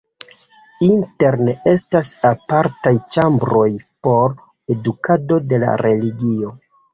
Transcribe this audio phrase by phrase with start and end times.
[0.85, 3.67] Interne estas apartaj ĉambroj
[4.09, 4.35] por
[4.77, 6.53] edukado de la religio.